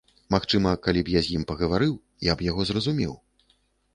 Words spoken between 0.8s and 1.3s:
калі б я